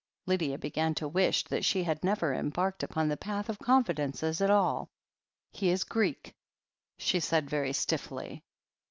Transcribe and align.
Lydia 0.25 0.57
began 0.57 0.95
to 0.95 1.07
wish 1.07 1.43
that 1.43 1.63
she 1.63 1.83
had 1.83 2.03
never 2.03 2.33
embarked 2.33 2.81
upon 2.81 3.07
the 3.07 3.15
path 3.15 3.49
of 3.49 3.59
confidences 3.59 4.41
at 4.41 4.49
all. 4.49 4.89
'He 5.51 5.69
is 5.69 5.83
Greek," 5.83 6.33
she 6.97 7.19
said 7.19 7.47
very 7.47 7.71
stiffly. 7.73 8.43